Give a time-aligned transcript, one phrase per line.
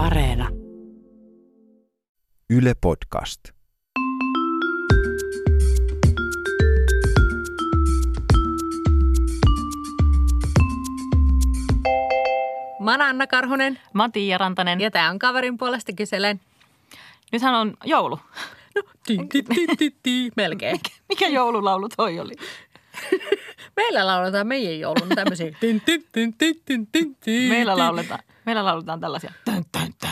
[0.00, 0.48] Areena.
[2.50, 3.40] Yle Podcast.
[12.80, 14.80] Mä oon Anna Karhunen Mä oon Tiia Rantanen.
[14.80, 16.40] ja tää on kaverin puolesta kyselen.
[17.32, 18.18] Nythän on joulu.
[18.76, 20.80] No, ti, ti, ti, ti, ti, melkein.
[21.08, 22.34] Mikä joululaulu toi oli?
[23.76, 25.52] Meillä lauletaan meidän joulun tämmöisiä.
[27.48, 28.20] Meillä lauletaan,
[28.50, 29.32] meillä lauletaan tällaisia.
[29.44, 30.10] Tän, tän, tän.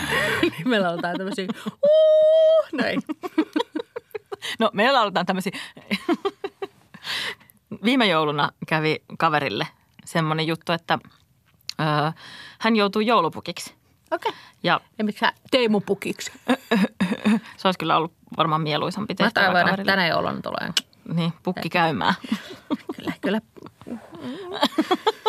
[0.65, 1.47] Meillä lauletaan tämmöisiä.
[1.67, 3.03] Uh, näin.
[4.59, 5.53] No, meillä lauletaan tämmöisiä.
[7.85, 9.67] Viime jouluna kävi kaverille
[10.05, 10.99] semmoinen juttu, että
[11.81, 12.13] ö,
[12.59, 13.75] hän joutui joulupukiksi.
[14.11, 14.31] Okei.
[14.31, 14.41] Okay.
[14.63, 16.33] Ja Ja miksi sä Teemu Pukiksi?
[17.57, 19.93] se olisi kyllä ollut varmaan mieluisampi Mä tehtävä että kaverille.
[19.93, 20.73] tänä jouluna tulee.
[21.15, 22.15] Niin, pukki käymään.
[22.97, 23.41] Kyllä, kyllä.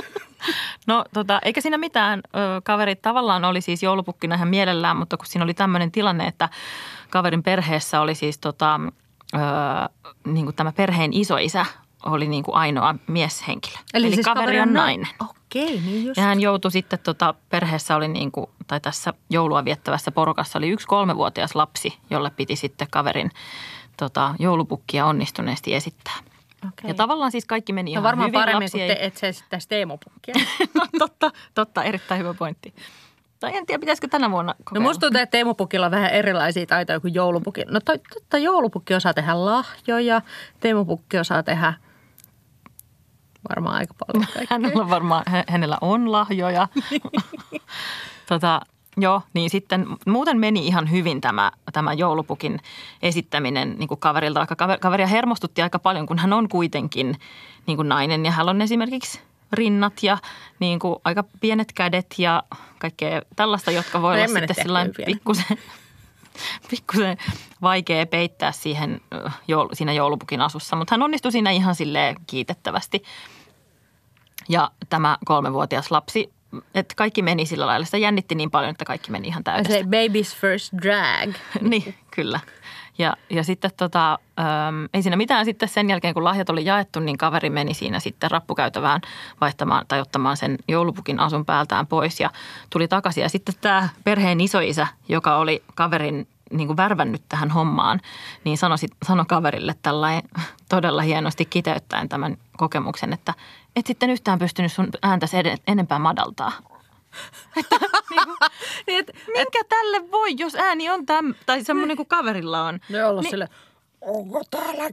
[0.90, 2.22] No tota, eikä siinä mitään.
[2.36, 6.50] Ö, kaverit tavallaan oli siis joulupukkina ihan mielellään, mutta kun siinä oli tämmöinen tilanne, että
[7.10, 8.80] kaverin perheessä oli siis tota,
[9.34, 9.40] ö,
[10.26, 11.66] niin kuin tämä perheen isoisä
[12.06, 13.78] oli niin kuin ainoa mieshenkilö.
[13.94, 15.08] Eli, Eli kaveri on nainen.
[15.30, 16.18] Okei, niin just.
[16.18, 20.70] Ja hän joutui sitten, tota, perheessä oli niin kuin, tai tässä joulua viettävässä porukassa oli
[20.70, 23.32] yksi kolmevuotias lapsi, jolle piti sitten kaverin
[23.98, 26.18] tota, joulupukkia onnistuneesti esittää.
[26.68, 26.88] Okei.
[26.90, 28.40] Ja tavallaan siis kaikki meni No ihan varmaan hyvin.
[28.42, 30.36] paremmin ei- te, että se esittäisi Teemu Pukkia.
[30.74, 32.74] No totta, totta, erittäin hyvä pointti.
[33.40, 34.88] Tai en tiedä, pitäisikö tänä vuonna No kokeilla.
[34.88, 37.62] musta tuntuu, että Teemu Pukilla on vähän erilaisia taitoja kuin joulupukki.
[37.70, 40.22] No to, totta, joulupukki osaa tehdä lahjoja,
[40.60, 41.74] Teemu Pukki osaa tehdä
[43.50, 44.58] varmaan aika paljon kaikkea.
[44.58, 46.68] Hänellä on varmaan, hä- hänellä on lahjoja.
[48.30, 48.62] tota,
[49.02, 52.60] joo, niin sitten muuten meni ihan hyvin tämä, tämä joulupukin
[53.02, 57.16] esittäminen niin kuin kaverilta, vaikka kaver- kaveria hermostutti aika paljon, kun hän on kuitenkin
[57.66, 59.22] niin kuin nainen ja hän on esimerkiksi
[59.54, 60.18] rinnat ja
[60.60, 62.44] niin kuin aika pienet kädet ja
[62.80, 65.58] kaikkea tällaista, jotka voi No olla sitten pikkusen,
[66.70, 67.18] pikkusen
[67.62, 69.02] vaikea peittää siihen
[69.74, 73.04] siinä joulupukin asussa, mutta hän onnistui siinä ihan silleen kiitettävästi.
[74.50, 76.34] Ja tämä kolmevuotias lapsi,
[76.76, 77.86] että kaikki meni sillä lailla.
[77.86, 79.74] Sitä jännitti niin paljon, että kaikki meni ihan täydestä.
[79.74, 81.36] Se baby's first drag.
[81.70, 82.40] niin, kyllä.
[82.98, 87.00] Ja, ja sitten tota, äm, ei siinä mitään sitten sen jälkeen, kun lahjat oli jaettu,
[87.00, 89.02] niin kaveri meni siinä sitten rappukäytävään
[89.42, 92.30] vaihtamaan tai ottamaan sen joulupukin asun päältään pois ja
[92.70, 93.22] tuli takaisin.
[93.22, 98.00] Ja sitten tämä perheen isoisä, joka oli kaverin niin kuin värvännyt tähän hommaan,
[98.44, 98.78] niin sanoi,
[99.08, 100.24] sanoi kaverille tällainen
[100.70, 103.34] todella hienosti kiteyttäen tämän kokemuksen, että
[103.76, 106.52] et sitten yhtään pystynyt sun ääntäsi ed- enempää madaltaa.
[108.88, 112.80] Niin, et, Minkä tälle voi, jos ääni on täm, tai semmoinen kuin kaverilla on?
[112.90, 113.30] ne on ollut Niin.
[113.30, 113.50] sille,
[114.02, 114.84] onko täällä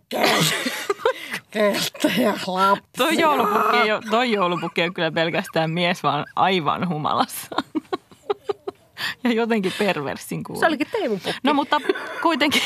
[2.22, 2.84] ja lapsi?
[2.98, 7.48] Toi joulupukki, ei toi joulupukki ole kyllä pelkästään mies, vaan aivan humalassa.
[9.24, 10.60] ja jotenkin perversin kuuluu.
[10.60, 11.40] Se olikin Teemu Pukki.
[11.42, 11.80] No mutta
[12.22, 12.62] kuitenkin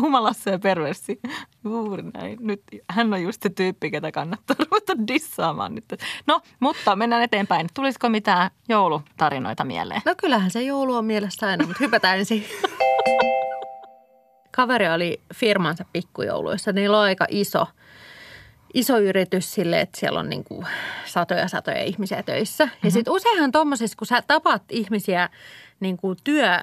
[0.00, 1.20] humalassa ja perversi.
[1.64, 2.38] Juuri näin.
[2.40, 5.84] Nyt hän on just se tyyppi, ketä kannattaa ruveta dissaamaan nyt.
[6.26, 7.66] No, mutta mennään eteenpäin.
[7.74, 10.02] Tulisiko mitään joulutarinoita mieleen?
[10.04, 12.44] No kyllähän se joulu on mielessä aina, mutta hypätään ensin.
[14.50, 16.72] Kaveri oli firmansa pikkujouluissa.
[16.72, 17.66] Niillä on aika iso,
[18.74, 20.66] iso yritys sille, että siellä on niin kuin
[21.04, 22.68] satoja satoja ihmisiä töissä.
[22.82, 25.28] Ja sitten useinhan tuommoisessa, kun sä tapaat ihmisiä
[25.80, 26.58] niin kuin työ,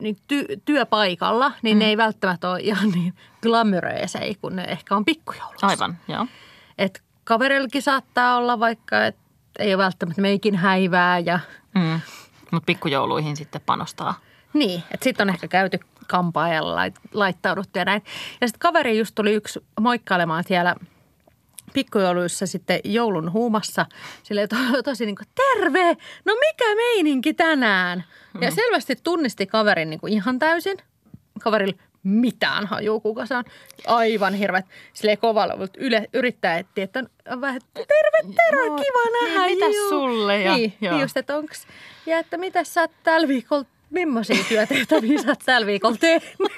[0.00, 1.78] niin ty, työpaikalla, niin mm.
[1.78, 5.66] ne ei välttämättä ole ihan niin glamoureisei, kun ne ehkä on pikkujoulussa.
[5.66, 6.26] Aivan, joo.
[6.78, 9.20] Et kavereillakin saattaa olla vaikka, että
[9.58, 11.40] ei ole välttämättä meikin häivää ja
[11.74, 12.00] Mm.
[12.50, 14.14] Mutta pikkujouluihin sitten panostaa.
[14.52, 18.02] niin, että sitten on ehkä käyty kampaajalla lait, laittauduttu ja näin.
[18.40, 20.74] Ja sitten kaveri just tuli yksi moikkailemaan siellä
[21.72, 23.86] pikkujouluissa sitten joulun huumassa.
[24.22, 28.04] Sille to, tosi niin kuin, terve, no mikä meininki tänään?
[28.40, 30.76] Ja selvästi tunnisti kaverin niin kuin ihan täysin.
[31.42, 33.44] Kaverilla mitään hajuu, kuka se on.
[33.86, 34.66] Aivan hirveät.
[34.92, 39.46] Silleen kovalla yle, yrittää etsiä, että on vähän, terve, terve, No, kiva niin, nähdä.
[39.46, 39.88] mitäs juu.
[39.88, 40.92] sulle ja- niin, joo.
[40.94, 41.66] niin just, että onks,
[42.06, 46.52] ja että mitä sä oot tällä viikolla, millaisia työtehtäviä sä oot tällä viikolla tehnyt?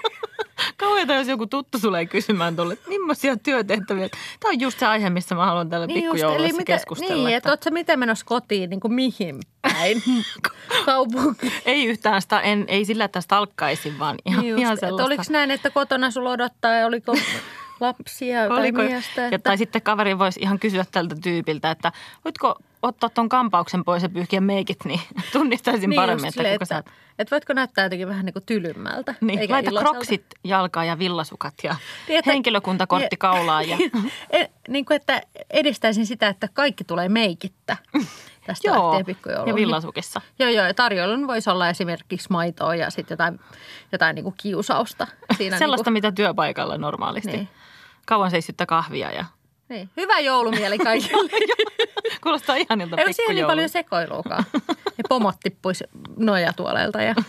[0.76, 4.08] Kauheeta, jos joku tuttu tulee kysymään tuolle, että millaisia työtehtäviä.
[4.40, 7.14] Tämä on just se aihe, missä mä haluan tällä Niin just, pikkujouluissa mitä- keskustella.
[7.14, 10.02] Niin, että että oot sä miten menossa kotiin, niin kuin mihin päin
[10.86, 11.52] kaupunkiin.
[11.64, 15.06] ei yhtään sitä, en, ei sillä, että stalkkaisin, vaan ihan, Niin ihan just, että sellaista.
[15.06, 17.14] oliko näin, että kotona sulla odottaa ja oliko
[17.80, 19.20] lapsia tai Oliko, miestä?
[19.20, 19.38] ja, Että...
[19.38, 21.92] tai sitten kaveri voisi ihan kysyä tältä tyypiltä, että
[22.24, 25.00] voitko ottaa ton kampauksen pois ja pyyhkiä meikit, niin
[25.32, 28.42] tunnistaisin Niin paremmin, että silleen, kuka sä että, että voitko näyttää jotenkin vähän niin kuin
[28.46, 29.14] tylymmältä.
[29.20, 29.92] Niin, eikä laita iloiselta.
[29.92, 31.76] kroksit jalkaan ja villasukat ja
[32.08, 33.68] Niin, että- henkilökuntakortti kaulaan.
[33.68, 33.76] Ja,
[34.30, 37.76] E- niin kuin, että edistäisin sitä, että kaikki tulee meikittä
[38.46, 39.02] tästä joo,
[39.46, 40.20] ja villasukissa.
[40.38, 40.66] Joo, joo.
[40.66, 43.40] Ja tarjoilun voisi olla esimerkiksi maitoa ja sitten jotain,
[43.92, 45.06] jotain niin kuin kiusausta.
[45.36, 47.32] Siinä Sellaista, niin mitä työpaikalla normaalisti.
[47.32, 47.48] Niin.
[48.06, 49.24] Kauan seissyttä kahvia ja
[49.68, 49.90] niin.
[49.96, 51.30] Hyvä joulumieli kaikille.
[52.22, 54.44] kuulostaa ihanilta Ei siihen niin paljon sekoiluakaan.
[54.68, 55.84] Ja pomot tippuisi
[56.16, 57.14] nojatuoleilta ja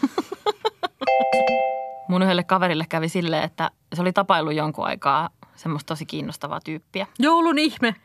[2.07, 7.07] Mun yhdelle kaverille kävi silleen, että se oli tapaillut jonkun aikaa semmoista tosi kiinnostavaa tyyppiä.
[7.19, 7.95] joulun ihme.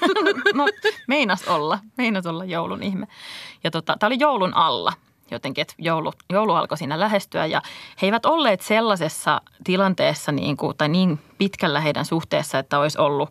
[0.54, 0.68] No
[1.08, 3.06] meinas olla, meinas olla joulun ihme.
[3.64, 4.92] Ja tota, tämä oli joulun alla
[5.30, 7.62] jotenkin, että joulu, joulu alkoi siinä lähestyä ja
[8.02, 13.30] he eivät olleet sellaisessa tilanteessa niin kuin, tai niin pitkällä heidän suhteessa, että olisi ollut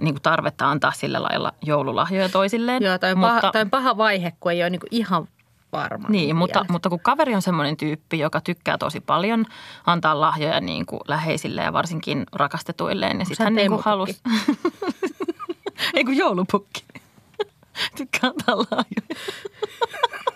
[0.00, 2.82] niin kuin tarvetta antaa sillä lailla joululahjoja toisilleen.
[2.82, 5.28] Joo, toi on, mutta, paha, on paha vaihe, kun ei ole niin kuin ihan
[5.72, 6.08] varma.
[6.08, 6.72] Niin, mutta, vielä.
[6.72, 9.46] mutta kun kaveri on semmoinen tyyppi, joka tykkää tosi paljon
[9.86, 13.18] antaa lahjoja niin kuin läheisille ja varsinkin rakastetuilleen.
[13.18, 14.20] Ja se sitten hän niin kuin halusi...
[15.94, 16.84] Ei kun joulupukki.
[17.96, 19.16] tykkää antaa lahjoja.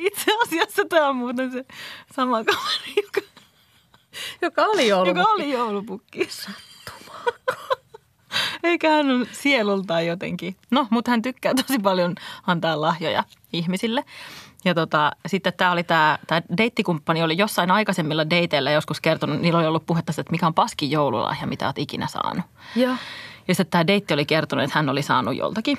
[0.00, 1.64] Itse asiassa tämä on muuten se
[2.14, 3.20] sama kaveri, joka,
[4.42, 5.16] Joka oli joulun.
[5.16, 6.28] joka oli joulupukki.
[8.62, 10.56] Eikä hän ole sielultaan jotenkin.
[10.70, 12.14] No, mutta hän tykkää tosi paljon
[12.46, 14.04] antaa lahjoja ihmisille.
[14.64, 19.58] Ja tota, sitten tämä oli tämä, tämä deittikumppani oli jossain aikaisemmilla dateilla joskus kertonut, niillä
[19.58, 22.44] oli ollut puhetta, että mikä on paskin joululahja, mitä olet ikinä saanut.
[22.76, 22.94] Joo.
[23.48, 25.78] Ja sitten tämä deitti oli kertonut, että hän oli saanut joltakin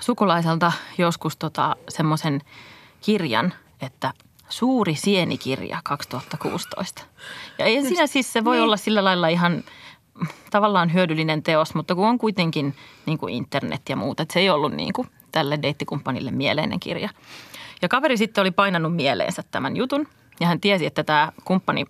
[0.00, 2.40] sukulaiselta joskus tota, semmoisen
[3.04, 4.12] kirjan, että
[4.48, 7.02] Suuri sienikirja 2016.
[7.58, 8.64] Ja ei siinä siis se voi Niin.
[8.64, 9.64] olla sillä lailla ihan
[10.50, 12.74] tavallaan hyödyllinen teos, mutta kun on kuitenkin
[13.06, 17.08] niin kuin internet ja muuta, että se ei ollut niin kuin tälle deittikumppanille mieleinen kirja.
[17.82, 20.08] Ja kaveri sitten oli painanut mieleensä tämän jutun
[20.40, 21.84] ja hän tiesi, että tämä kumppani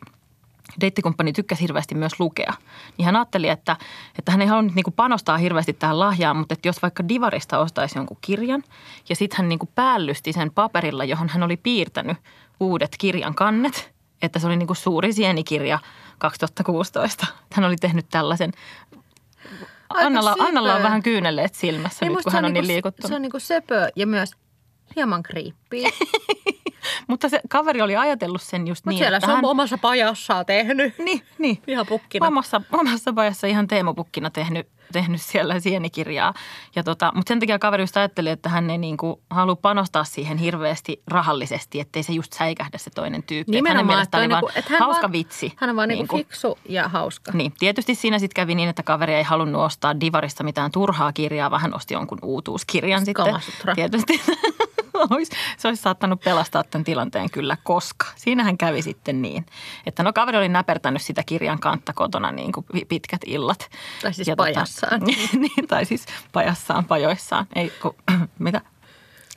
[0.80, 2.52] deittikumppani tykkäsi hirveästi myös lukea.
[2.98, 3.76] Niin hän ajatteli, että,
[4.18, 7.98] että hän ei halunnut niin panostaa hirveästi tähän lahjaan, mutta että jos vaikka Divarista ostaisi
[7.98, 8.62] jonkun kirjan
[9.08, 12.16] ja sitten hän niin päällysti sen paperilla, johon hän oli piirtänyt
[12.60, 15.78] uudet kirjan kannet, että se oli niin suuri sienikirja
[16.18, 17.26] 2016.
[17.52, 18.52] Hän oli tehnyt tällaisen.
[19.90, 20.44] Aika Annalla, söpö.
[20.44, 23.08] Annalla on vähän kyynelleet silmässä Niin nyt, kun hän on niin niinku- liikuttunut.
[23.08, 24.30] Se on niinku söpö ja myös
[24.96, 25.90] hieman kriippiä.
[27.08, 29.44] Mutta se kaveri oli ajatellut sen just Mutta niin, siellä että se on hän...
[29.44, 30.98] omassa pajassaan tehnyt.
[30.98, 31.62] Niin, niin.
[31.66, 32.26] Ihan pukkina.
[32.26, 36.34] Omassa, omassa pajassa ihan teemopukkina tehnyt, tehnyt siellä sienikirjaa.
[36.76, 40.38] Ja tota, mutta sen takia kaveri just ajatteli, että hän ei niinku halua panostaa siihen
[40.38, 43.52] hirveästi rahallisesti, ettei se just säikähdä se toinen tyyppi.
[43.52, 45.52] Hänen Nimenomaan, että, vaan niinku, että hän hauska vaan, vitsi.
[45.56, 46.16] Hän on vaan niinku Niinku.
[46.16, 47.32] fiksu ja hauska.
[47.34, 51.50] Niin, tietysti siinä sitten kävi niin, että kaveri ei halunnut ostaa Divarista mitään turhaa kirjaa,
[51.50, 53.24] vaan hän osti jonkun uutuuskirjan sitten.
[53.24, 53.74] Kamasutra.
[53.74, 54.20] Tietysti
[55.58, 59.46] se olisi saattanut pelastaa tämän tilanteen kyllä, koska siinähän kävi sitten niin,
[59.86, 63.70] että no kaveri oli näpertänyt sitä kirjan kantta kotona niin kuin pi- pitkät illat.
[64.02, 65.00] Tai siis Ja pajassaan.
[65.32, 67.94] niin, tai siis pajassaan, pajoissaan, ei kun,
[68.38, 68.60] mitä.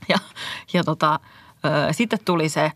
[0.10, 0.18] Ja,
[0.74, 1.20] ja tota,
[1.92, 2.72] sitten tuli se,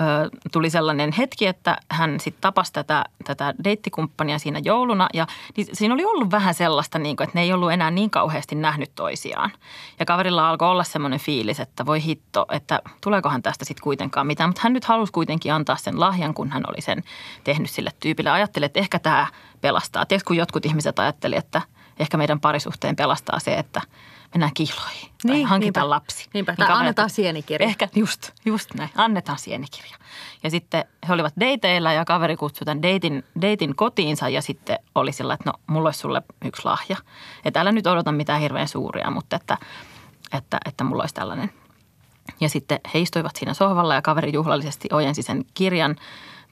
[0.00, 5.08] ö, tuli sellainen hetki, että hän sitten tapasi tätä, tätä deittikumppania siinä jouluna.
[5.14, 8.10] Ja niin siinä oli ollut vähän sellaista, niin kuin, että ne ei ollut enää niin
[8.10, 9.50] kauheasti nähnyt toisiaan.
[9.98, 14.50] Ja kaverilla alkoi olla semmoinen fiilis, että voi hitto, että tuleekohan tästä sitten kuitenkaan mitään.
[14.50, 17.02] Mutta hän nyt halusi kuitenkin antaa sen lahjan, kun hän oli sen
[17.44, 18.30] tehnyt sille tyypille.
[18.30, 19.26] Ajatteli, että ehkä tämä
[19.60, 20.06] pelastaa.
[20.06, 21.62] Tiedätkö, kun jotkut ihmiset ajatteli, että
[22.02, 23.80] ehkä meidän parisuhteen pelastaa se, että
[24.34, 25.90] mennään kihloihin tai Niin, hankitaan niinpä.
[25.90, 26.28] lapsi.
[26.34, 27.68] Niinpä, Niin tai annetaan sienikirja.
[27.68, 28.90] Ehkä just, just näin.
[28.96, 29.96] Annetaan sienikirja.
[30.42, 35.12] Ja sitten he olivat dateilla ja kaveri kutsui tämän deitin, deitin kotiinsa ja sitten oli
[35.12, 36.96] sillä, että no mulla olisi sulle yksi lahja.
[37.44, 39.58] Että älä nyt odota mitään hirveän suuria, mutta että,
[40.32, 41.50] että, että mulla olisi tällainen.
[42.40, 45.96] Ja sitten he istuivat siinä sohvalla ja kaveri juhlallisesti ojensi sen kirjan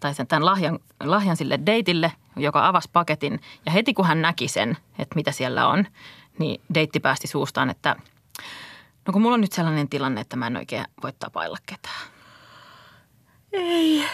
[0.01, 3.41] tai sen tämän lahjan, lahjan sille deitille, joka avasi paketin.
[3.67, 5.87] Ja heti kun hän näki sen, että mitä siellä on,
[6.39, 7.97] niin deitti päästi suustaan, että
[9.07, 12.11] no kun mulla on nyt sellainen tilanne, että mä en oikein voi tapailla ketään.
[13.53, 14.05] Ei.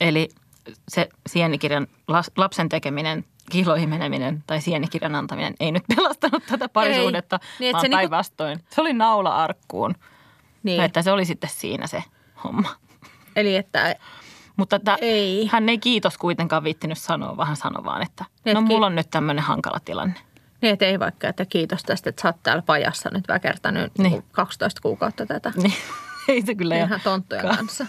[0.00, 0.28] Eli
[0.88, 1.86] se sienikirjan
[2.36, 7.88] lapsen tekeminen, kiloihin meneminen tai sienikirjan antaminen ei nyt pelastanut tätä parisuudetta, Niin, vaan se
[7.88, 8.64] niinku- päinvastoin.
[8.70, 9.94] Se oli naula arkkuun.
[10.62, 10.82] Niin.
[10.82, 12.04] Että se oli sitten siinä se
[12.44, 12.68] homma.
[13.36, 13.96] Eli että
[14.56, 15.46] Mutta että Ei.
[15.52, 18.94] hän ei kiitos kuitenkaan viittinyt sanoa, vaan hän sanoi vaan, että Niin, no mulla on
[18.94, 20.14] nyt tämmöinen hankala tilanne.
[20.62, 24.12] Niin, että ei vaikka, että kiitos tästä, että sä oot täällä pajassa nyt väkertänyt Niin.
[24.12, 24.24] niin.
[24.32, 25.52] 12 kuukautta tätä.
[25.56, 25.74] Niin,
[26.28, 27.86] ei se kyllä Ihan tonttujen ka- kanssa.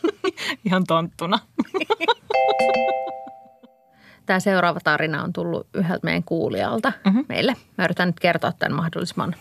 [0.66, 1.38] ihan tonttuna.
[4.26, 7.08] Tämä seuraava tarina on tullut yhdeltä meidän kuulijalta Mhm.
[7.08, 7.24] mm-hmm.
[7.28, 7.56] meille.
[7.78, 9.34] Mä yritän nyt kertoa tämän mahdollisimman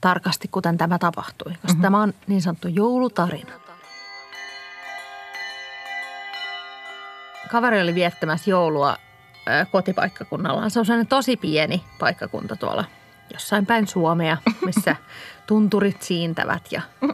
[0.00, 1.82] tarkasti, kuten tämä tapahtui, koska mm-hmm.
[1.82, 3.52] tämä on niin sanottu joulutarina.
[7.54, 8.96] Kaveri oli viettämässä joulua
[9.70, 10.70] kotipaikkakunnallaan.
[10.70, 12.84] Se on sellainen tosi pieni paikkakunta tuolla
[13.32, 14.96] jossain päin Suomea, missä
[15.46, 16.82] tunturit siintävät ja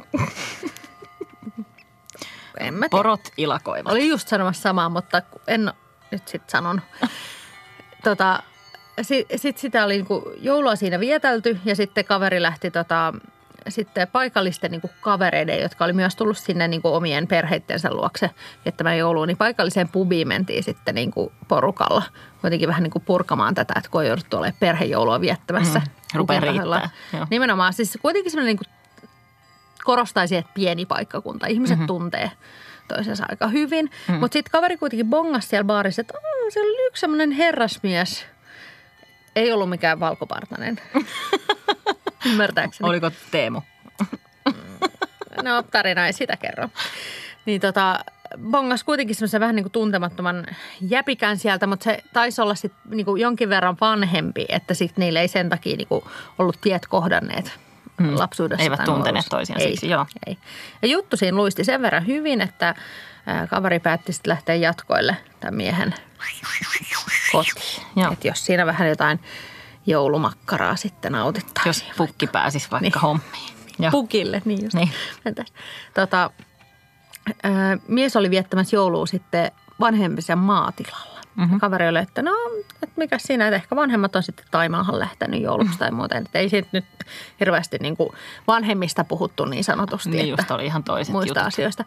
[2.60, 2.90] en mä tiedä.
[2.90, 3.92] Porot ilakoivat.
[3.92, 5.72] Oli just sanomassa samaa, mutta en
[6.10, 6.80] nyt sitten sanon.
[8.04, 8.42] tota,
[9.02, 13.14] sitten sit sitä oli niinku joulua siinä vietelty ja sitten kaveri lähti tota,
[13.68, 18.30] sitten paikallisten niin kavereiden, jotka oli myös tullut sinne niin kuin omien perheittensä luokse
[18.64, 22.02] viettämään jouluun, niin paikalliseen pubiin mentiin sitten niin kuin porukalla.
[22.40, 25.78] Kuitenkin vähän niin kuin purkamaan tätä, että kun on jouduttu olemaan perhejoulua viettämässä.
[25.78, 26.90] Mm, rupeaa riittää.
[27.30, 28.80] Nimenomaan siis kuitenkin semmoinen niin kuin
[29.84, 31.46] korostaisi, että pieni paikkakunta.
[31.46, 31.86] Ihmiset mm-hmm.
[31.86, 32.30] tuntee
[32.88, 33.90] toisensa aika hyvin.
[34.08, 34.14] Mm.
[34.14, 36.14] Mutta sitten kaveri kuitenkin bongasi siellä baarissa, että
[36.48, 38.26] siellä oli yksi semmoinen herrasmies.
[39.36, 40.80] Ei ollut mikään valkopartainen.
[42.26, 42.88] Ymmärtääkseni.
[42.88, 43.62] Oliko Teemu?
[45.42, 46.68] no tarina ei sitä kerro.
[47.46, 48.04] Niin tota,
[48.50, 50.46] bongas kuitenkin semmoisen vähän niin kuin tuntemattoman
[50.80, 55.20] jäpikän sieltä, mutta se taisi olla sitten niin kuin jonkin verran vanhempi, että sitten niille
[55.20, 56.04] ei sen takia niin kuin
[56.38, 57.58] ollut tiet kohdanneet
[58.00, 58.18] mm.
[58.18, 58.62] lapsuudessa.
[58.62, 60.06] Eivät tunteneet toisiaan ei, siksi, joo.
[60.26, 60.38] Ei.
[60.82, 62.74] Ja juttu siinä luisti sen verran hyvin, että
[63.50, 65.94] kaveri päätti sitten lähteä jatkoille tämän miehen
[67.32, 68.12] kotiin.
[68.12, 69.20] Että jos siinä vähän jotain
[69.86, 71.88] joulumakkaraa sitten nautittaisiin.
[71.88, 72.38] Jos pukki vaikka.
[72.38, 73.02] pääsisi vaikka niin.
[73.02, 73.54] hommiin.
[73.78, 73.90] Ja.
[73.90, 74.74] Pukille, niin just.
[74.74, 74.90] Niin.
[75.94, 76.30] Tota,
[77.42, 81.20] ää, mies oli viettämässä joulua sitten vanhempisen maatilalla.
[81.36, 81.60] Mm-hmm.
[81.60, 82.32] Kaveri oli, että no,
[82.82, 86.22] että mikä siinä, että ehkä vanhemmat on sitten Taimaahan lähtenyt jouluksi tai muuten.
[86.24, 86.84] Että ei siitä nyt
[87.40, 88.10] hirveästi niin kuin
[88.46, 90.10] vanhemmista puhuttu niin sanotusti.
[90.10, 91.46] Niin just oli ihan toiset muista jutut.
[91.46, 91.84] asioista.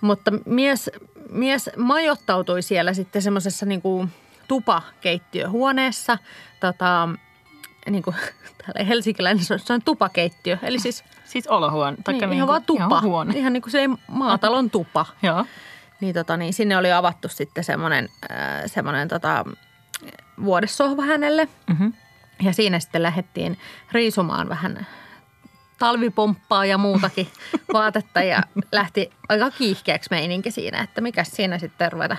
[0.00, 0.90] Mutta mies,
[1.30, 4.10] mies majoittautui siellä sitten semmoisessa niin kuin
[4.48, 6.18] tupakeittiöhuoneessa.
[6.60, 7.08] Tota,
[7.90, 8.16] niin kuin
[8.66, 10.58] täällä helsinkiläinen se on, se on tupakeittiö.
[10.62, 11.96] Eli siis, siis olohuone.
[12.08, 12.84] Niin, niin ihan vaan tupa.
[12.84, 13.38] Ihan, huone.
[13.38, 15.06] ihan niin kuin se maatalon tupa.
[15.22, 15.46] Joo.
[16.00, 19.44] Niin, tota, niin sinne oli avattu sitten semmoinen, äh, semmoinen tota,
[20.44, 21.48] vuodessohva hänelle.
[21.70, 21.92] Mm-hmm.
[22.42, 23.58] Ja siinä sitten lähdettiin
[23.92, 24.86] riisumaan vähän
[25.78, 27.28] talvipomppaa ja muutakin
[27.72, 32.16] vaatetta ja lähti aika kiihkeäksi meininki siinä, että mikä siinä sitten ruveta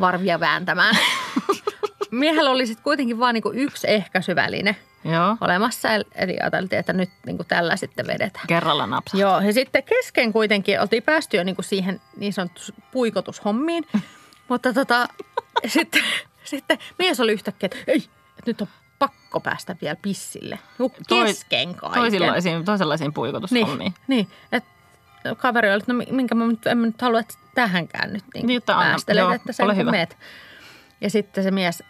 [0.00, 0.96] varvia vääntämään.
[2.10, 5.36] Miehellä oli sitten kuitenkin vain niinku yksi ehkäisyväline Joo.
[5.40, 8.46] olemassa, eli ajateltiin, että nyt niinku tällä sitten vedetään.
[8.46, 9.20] Kerralla napsahtaa.
[9.20, 12.60] Joo, ja sitten kesken kuitenkin oltiin päästy jo niinku siihen niin sanottu
[12.92, 13.84] puikotushommiin,
[14.48, 15.08] mutta tota,
[15.66, 16.02] sitten,
[16.44, 17.96] sitten mies oli yhtäkkiä, että ei,
[18.38, 20.58] että nyt on pakko päästä vielä pissille.
[21.08, 22.02] Kesken kaiken.
[22.02, 23.78] Toisenlaisiin, toisenlaisiin puikotushommiin.
[23.78, 24.70] Niin, niin että
[25.36, 28.62] kaveri oli, että no minkä mä nyt, en nyt halua, että tähänkään nyt niin, niin
[28.62, 30.16] päästelet, joo, että sen kun meet.
[31.00, 31.82] Ja sitten se mies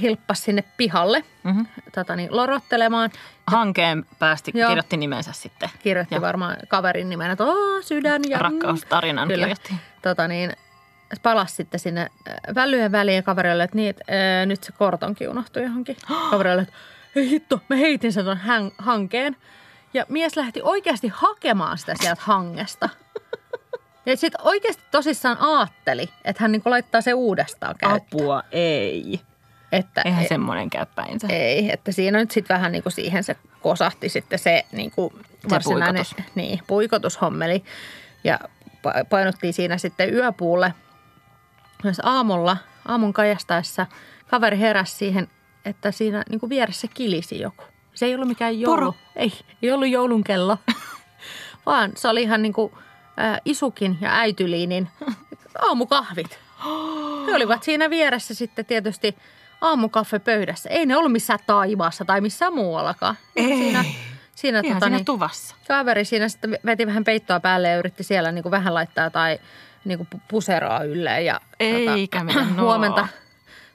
[0.00, 1.66] hilppasi sinne pihalle mm-hmm.
[1.94, 3.10] tota niin, lorottelemaan.
[3.46, 4.68] Hankkeen päästi, joo.
[4.68, 5.70] kirjoitti nimensä sitten.
[5.82, 6.20] Kirjoitti ja.
[6.20, 7.44] varmaan kaverin nimen, että
[7.80, 8.38] sydän ja...
[8.38, 9.46] Rakkaustarinan Kyllä.
[9.46, 9.74] kirjoitti.
[10.02, 10.52] Tota niin,
[11.22, 15.62] palasi sitten sinne äh, välyjen väliin kaverille, että niin, että, ää, nyt se kortonkin unohtui
[15.62, 15.96] johonkin.
[16.30, 16.74] kaverille, että
[17.14, 18.38] hei hitto, mä heitin sen ton
[18.78, 19.36] hankeen.
[19.94, 22.88] Ja mies lähti oikeasti hakemaan sitä sieltä hangesta.
[24.08, 28.22] Ja sitten oikeasti tosissaan aatteli, että hän niinku laittaa se uudestaan käyttöön.
[28.22, 29.20] Apua, ei.
[29.72, 31.26] Että Eihän ei, semmoinen käy päinsä.
[31.30, 35.12] Ei, että siinä nyt sitten vähän niinku siihen se kosahti sitten se niinku
[35.50, 36.34] varsinainen se puikotus.
[36.36, 37.64] Niin, puikotushommeli.
[38.24, 38.38] Ja
[39.10, 40.74] painottiin siinä sitten yöpuulle.
[41.84, 42.56] Myös aamulla,
[42.88, 43.86] aamun kajastaessa
[44.26, 45.28] kaveri heräsi siihen,
[45.64, 47.64] että siinä niinku vieressä kilisi joku.
[47.94, 48.76] Se ei ollut mikään joulu.
[48.76, 48.94] Poro.
[49.16, 50.58] Ei, ei ollut joulun kello,
[51.66, 52.54] vaan se oli ihan niin
[53.44, 54.88] Isukin ja äityliinin
[55.62, 56.38] aamukahvit.
[57.26, 59.16] He olivat siinä vieressä sitten tietysti
[59.60, 60.70] aamukaffe pöydässä.
[60.70, 63.16] Ei ne ollut missään taivaassa tai missään muuallakaan.
[63.36, 63.46] Ei.
[63.46, 63.84] Siinä,
[64.34, 65.54] siinä, tota, siinä niin, tuvassa.
[65.68, 69.38] Kaveri siinä sitten veti vähän peittoa päälle ja yritti siellä niin kuin vähän laittaa tai
[69.84, 71.24] niin kuin puseroa ylleen.
[71.24, 73.08] Ja, Eikä tota, huomenta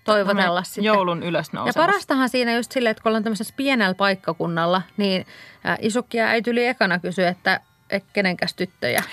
[0.04, 0.84] toivotella sitten.
[0.84, 1.76] Joulun ylösnousemus.
[1.76, 5.26] Ja parastahan siinä just silleen, että kun ollaan tämmöisessä pienellä paikkakunnalla, niin
[5.80, 7.60] isukki ja äiti yli ekana kysyi, että
[8.00, 9.04] kenenkäs tyttöjä.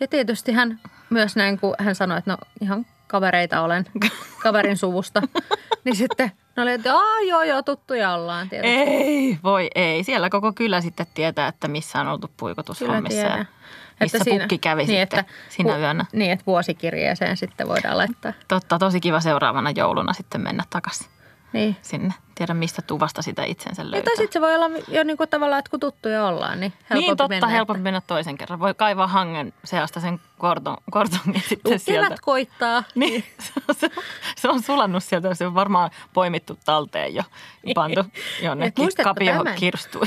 [0.00, 0.80] Ja tietysti hän
[1.10, 3.84] myös näin, kun hän sanoi, että no ihan kavereita olen
[4.42, 5.22] kaverin suvusta.
[5.84, 6.88] niin sitten ne oli, että
[7.28, 8.76] joo joo tuttuja ollaan tietysti.
[8.76, 10.04] Ei, voi ei.
[10.04, 13.20] Siellä koko kyllä sitten tietää, että missä on oltu puikotushommissa.
[13.20, 13.44] Ja
[14.00, 16.04] missä että siinä, pukki kävi niin, sitten että, sinä yönä.
[16.12, 18.32] Niin, että vuosikirjeeseen sitten voidaan laittaa.
[18.48, 21.13] Totta, tosi kiva seuraavana jouluna sitten mennä takaisin.
[21.54, 21.76] Niin.
[21.82, 22.14] sinne.
[22.34, 24.02] Tiedä mistä tuvasta sitä itsensä löytää.
[24.02, 27.06] tai sitten se voi olla jo niin kuin tavallaan, että kun tuttuja ollaan, niin helpompi
[27.06, 27.48] niin totta, mennä.
[27.48, 28.60] helpompi mennä toisen kerran.
[28.60, 32.06] Voi kaivaa hangen seasta sen korton, kortongin sitten Että sieltä.
[32.08, 32.82] kevät koittaa.
[32.94, 34.02] Niin, se on, se, on,
[34.36, 37.22] se on sulannut sieltä, se on varmaan poimittu talteen jo,
[37.74, 38.04] pantu
[38.42, 39.58] jonnekin muistatko kapioon tämän?
[39.58, 40.06] kirstuun.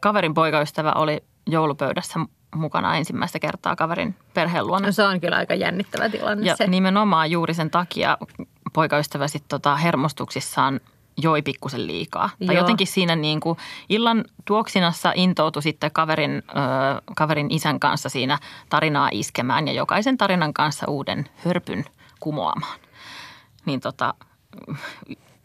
[0.00, 2.20] Kaverin poikaystävä oli joulupöydässä
[2.54, 4.86] mukana ensimmäistä kertaa kaverin perheen luona.
[4.86, 6.66] No se on kyllä aika jännittävä tilanne Ja se.
[6.66, 8.18] nimenomaan juuri sen takia
[8.72, 10.80] poikaystävä sitten tota hermostuksissaan
[11.16, 12.30] joi pikkusen liikaa.
[12.46, 12.62] Tai Joo.
[12.62, 18.38] jotenkin siinä niin kuin illan tuoksinassa intoutui sitten kaverin, ö, kaverin isän kanssa siinä
[18.68, 21.84] tarinaa iskemään ja jokaisen tarinan kanssa uuden hörpyn
[22.20, 22.80] kumoamaan.
[23.66, 24.14] Niin tota,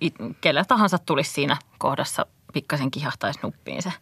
[0.01, 3.93] it, kellä tahansa tulisi siinä kohdassa pikkasen kihahtaisi nuppiin se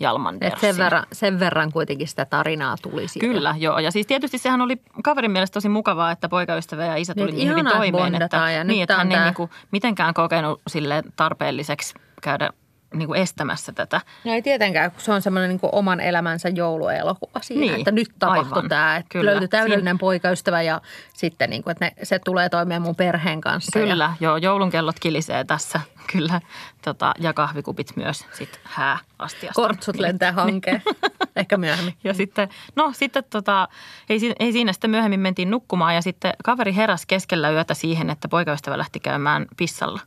[0.00, 0.52] Jalmander.
[0.52, 3.34] Et sen, verran, sen verran kuitenkin sitä tarinaa tuli siellä.
[3.34, 3.78] Kyllä, joo.
[3.78, 7.36] Ja siis tietysti sehän oli kaverin mielestä tosi mukavaa, että poikaystävä ja isä Niin, tuli
[7.36, 8.12] niin hyvin ihanaa, että toimeen.
[8.12, 12.50] bondataan ja niin, että hän ei tää- niinku mitenkään kokenut sille tarpeelliseksi käydä
[12.92, 14.00] niinku estämässä tätä.
[14.24, 18.08] No ei tietenkään, kun se on semmoinen niin oman elämänsä jouluelokuva siinä, Niin, että nyt
[18.18, 19.30] tapahtui tämä, että Kyllä.
[19.30, 20.80] löytyi täydellinen poikaystävä ja
[21.14, 23.78] sitten niin kuin, että ne, se tulee toimeen mun perheen kanssa.
[23.78, 24.36] Ja, Kyllä, joo.
[24.36, 25.80] Joulun kellot kilisee tässä,
[26.12, 26.40] kyllä.
[26.84, 29.62] Tota, ja kahvikupit myös sit hääastiasta.
[29.62, 30.82] kortsut lentää hankeen,
[31.36, 31.94] ehkä myöhemmin.
[32.04, 33.68] Ja sitten, no sitten tota,
[34.08, 38.28] ei, ei siinä sitten myöhemmin mentiin nukkumaan ja sitten kaveri heräsi keskellä yötä siihen, että
[38.28, 40.00] poikaystävä lähti käymään pissalla.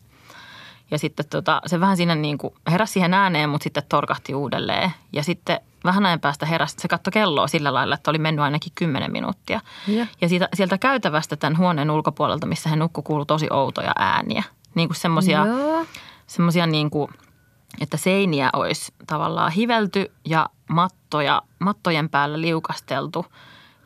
[0.91, 4.91] Ja sitten tota, se vähän siinä niin kuin heräsi siihen ääneen, mutta sitten torkahti uudelleen.
[5.13, 8.71] Ja sitten vähän ajan päästä heräsi, se katsoi kelloa sillä lailla, että oli mennyt ainakin
[8.75, 9.61] 10 minuuttia.
[9.87, 10.07] Ja.
[10.21, 14.43] Ja siitä, sieltä käytävästä tämän huoneen ulkopuolelta, missä he nukkui, kuului tosi outoja ääniä.
[14.75, 15.85] Niin kuin semmoisia Joo.
[16.27, 17.11] semmoisia niin kuin,
[17.81, 23.25] että seiniä olisi tavallaan hivelty ja mattoja, mattojen päällä liukasteltu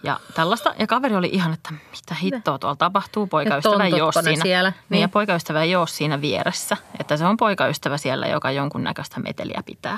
[0.04, 0.74] ja tällaista.
[0.80, 3.28] Ja kaveri oli ihan, että mitä hittoa tuolla tapahtuu.
[3.28, 4.44] Poikaystävä ei ole siinä.
[4.44, 4.70] siellä?
[4.70, 4.84] Niin.
[4.90, 5.02] Niin.
[5.02, 6.78] ja poikaystävä ei ole siinä vieressä.
[7.00, 9.98] Että se on poikaystävä siellä, joka jonkunnäköistä meteliä pitää.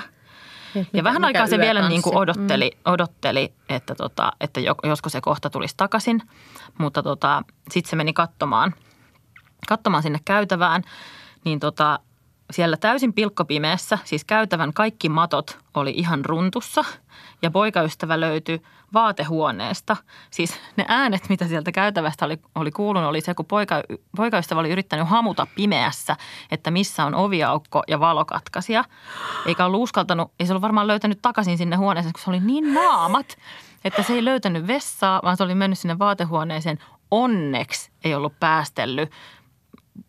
[0.74, 5.08] Ja Mikä- vähän aikaa se vielä niin kuin odotteli, odotteli että, tota, että jo- josko
[5.08, 6.22] se kohta tulisi takaisin.
[6.78, 8.74] Mutta tota, sitten se meni katsomaan,
[9.68, 10.82] katsomaan sinne käytävään,
[11.44, 11.98] niin tota,
[12.52, 16.84] siellä täysin pilkkopimeässä, siis käytävän kaikki matot oli ihan runtussa
[17.42, 18.62] ja poikaystävä löytyi
[18.94, 19.96] vaatehuoneesta.
[20.30, 23.82] Siis ne äänet, mitä sieltä käytävästä oli, oli kuulunut, oli se, kun poika,
[24.16, 26.16] poikaystävä oli yrittänyt hamuta pimeässä,
[26.50, 28.84] että missä on oviaukko ja valokatkaisija.
[29.46, 32.74] Eikä ollut uskaltanut, ei se ollut varmaan löytänyt takaisin sinne huoneeseen, kun se oli niin
[32.74, 33.36] naamat,
[33.84, 36.78] että se ei löytänyt vessaa, vaan se oli mennyt sinne vaatehuoneeseen.
[37.10, 39.10] Onneksi ei ollut päästellyt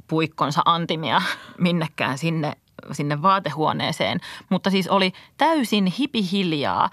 [0.07, 1.21] puikkonsa antimia
[1.57, 2.53] minnekään sinne,
[2.91, 4.19] sinne vaatehuoneeseen.
[4.49, 6.89] Mutta siis oli täysin hipihiljaa,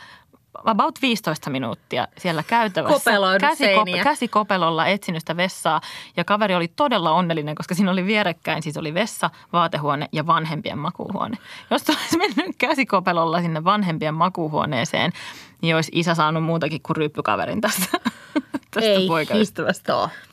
[0.65, 2.95] about 15 minuuttia siellä käytävässä.
[3.85, 4.05] Seiniä.
[4.05, 5.81] käsikopelolla etsinyt sitä vessaa
[6.17, 10.79] ja kaveri oli todella onnellinen, koska siinä oli vierekkäin, siis oli vessa, vaatehuone ja vanhempien
[10.79, 11.37] makuuhuone.
[11.71, 15.13] Jos olisi mennyt käsikopelolla sinne vanhempien makuuhuoneeseen,
[15.63, 17.87] niin olisi isä saanut muutakin kuin ryyppykaverin tästä,
[18.71, 19.93] tästä Ei poikaystävästä.
[19.93, 20.30] hittoa.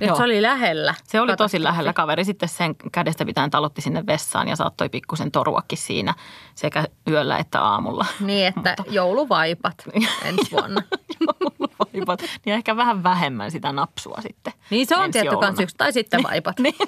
[0.00, 0.16] Nyt Joo.
[0.16, 0.94] se oli lähellä.
[1.04, 1.92] Se oli tosi lähellä.
[1.92, 6.14] Kaveri sitten sen kädestä pitäen talotti sinne vessaan ja saattoi pikkusen toruakin siinä
[6.54, 8.06] sekä yöllä että aamulla.
[8.20, 9.74] Niin, että jouluvaipat
[10.24, 10.82] ensi vuonna.
[11.20, 12.22] Jouluvaipat.
[12.46, 14.52] Ja ehkä vähän vähemmän sitä napsua sitten.
[14.70, 15.76] Niin se on tietty kans yksi.
[15.76, 16.58] Tai sitten vaipat.
[16.58, 16.74] Niin.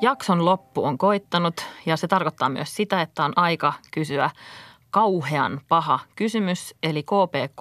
[0.00, 4.30] Jakson loppu on koittanut ja se tarkoittaa myös sitä, että on aika kysyä
[4.90, 7.60] kauhean paha kysymys, eli KPK,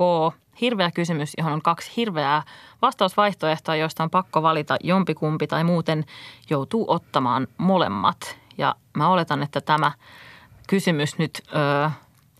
[0.61, 2.43] hirveä kysymys, johon on kaksi hirveää
[2.81, 6.05] vastausvaihtoehtoa, joista on pakko valita jompikumpi tai muuten
[6.49, 8.37] joutuu ottamaan molemmat.
[8.57, 9.91] Ja mä oletan, että tämä
[10.67, 11.89] kysymys nyt ö,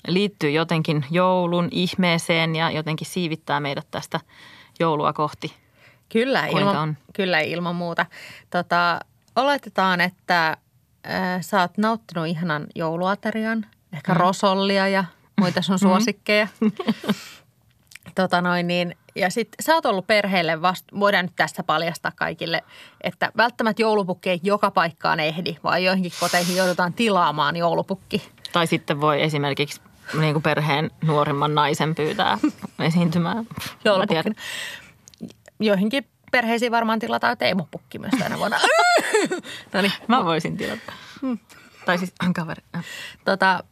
[0.07, 4.19] liittyy jotenkin joulun ihmeeseen ja jotenkin siivittää meidät tästä
[4.79, 5.53] joulua kohti.
[6.09, 6.97] Kyllä, ilman, on?
[7.13, 8.05] kyllä ilman muuta.
[8.49, 8.99] Tota,
[9.35, 14.17] oletetaan, että äh, sä oot nauttinut ihanan jouluaterian, ehkä mm.
[14.17, 15.05] rosollia ja
[15.41, 16.47] muita sun suosikkeja.
[18.15, 22.63] tota noin niin, ja sitten sä oot ollut perheelle vasta, voidaan nyt tässä paljastaa kaikille,
[23.01, 28.31] että välttämättä joulupukki ei joka paikkaan ehdi, vaan joihinkin koteihin joudutaan tilaamaan joulupukki.
[28.51, 29.81] Tai sitten voi esimerkiksi
[30.19, 32.37] niin kuin perheen nuorimman naisen pyytää
[32.79, 33.37] esiintymään.
[33.37, 33.43] Mä
[33.85, 34.23] joulupukkina.
[34.23, 34.35] tiedän.
[35.59, 38.57] Joihinkin perheisiin varmaan tilataan teemupukki myös tänä vuonna.
[39.73, 40.93] no niin, Mä voisin tilata.
[41.85, 42.63] Tai siis kaveri.
[43.25, 43.63] tota,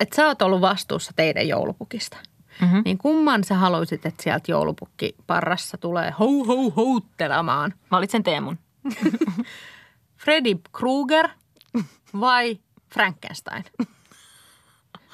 [0.00, 2.16] että sä oot ollut vastuussa teidän joulupukista.
[2.60, 2.78] Mhm.
[2.84, 7.74] Niin kumman sä haluaisit, että sieltä joulupukki parrassa tulee hou hou houttelemaan?
[7.90, 8.58] Valitsen Teemun.
[10.24, 11.28] Freddy Krueger
[12.20, 12.58] vai
[12.94, 13.64] Frankenstein?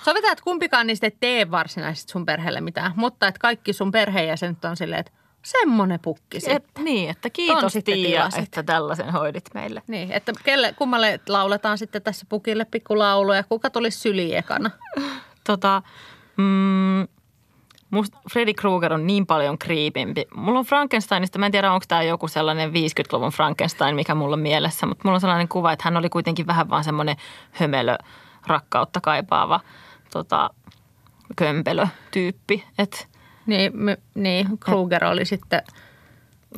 [0.05, 4.65] Sovitaan, että kumpikaan niistä ei tee varsinaisesti sun perheelle mitään, mutta että kaikki sun perheenjäsenet
[4.65, 5.13] on silleen, että
[5.45, 6.57] Semmoinen pukki sitten.
[6.57, 9.83] Et, niin, että kiitos Tiia, että tällaisen hoidit meille.
[9.87, 14.71] Niin, että kelle, kummalle lauletaan sitten tässä pukille pikkulaulu ja kuka tulisi syliin ekana?
[15.47, 15.83] Tota,
[16.37, 17.09] mm,
[17.91, 20.27] musta Freddy Krueger on niin paljon kriipimpi.
[20.35, 24.41] Mulla on Frankensteinista, mä en tiedä onko tämä joku sellainen 50-luvun Frankenstein, mikä mulla on
[24.41, 27.17] mielessä, mutta mulla on sellainen kuva, että hän oli kuitenkin vähän vaan semmoinen
[27.51, 27.97] hömelö,
[28.47, 29.61] rakkautta kaipaava
[30.13, 30.51] tota,
[31.37, 32.65] kömpelö-tyyppi.
[32.79, 32.99] Että
[33.47, 35.63] Niin, my, niin Kruger oli sitten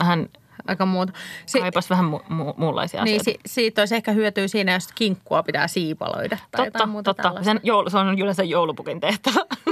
[0.03, 0.29] hän
[0.69, 1.13] aika muuta.
[1.47, 3.41] Si- kaipasi vähän mu- mu- muunlaisia niin, asioita.
[3.45, 7.23] si- siitä olisi ehkä hyötyä siinä, jos kinkkua pitää siipaloida tai Totta, jotain muuta totta.
[7.23, 7.45] tällaista.
[7.51, 9.41] Sen joulu, se on yleensä joulupukin tehtävä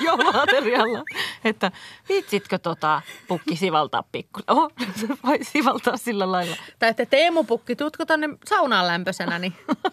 [0.00, 1.02] jouluaterialla.
[1.44, 1.72] Että
[2.08, 4.40] viitsitkö tota pukki sivaltaa pikku?
[4.48, 4.70] Oho,
[5.26, 6.56] vai sivaltaa sillä lailla.
[6.78, 9.52] Tai että Teemu-pukki, tuutko tänne saunaan lämpöisenä, niin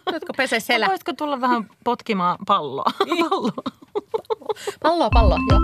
[0.09, 0.87] tuutko pese selä?
[0.87, 2.91] Voisitko tulla vähän potkimaan palloa?
[3.29, 3.63] palloa.
[4.83, 5.59] Palloa, palloa, joo.